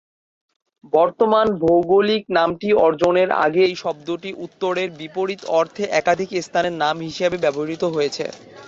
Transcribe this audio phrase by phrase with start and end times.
[0.93, 7.83] বর্তমান ভৌগোলিক নামটি অর্জনের আগে এই শব্দটি "উত্তরের বিপরীত" অর্থে একাধিক স্থানের নাম হিসাবে ব্যবহৃত
[7.95, 8.25] হয়েছে।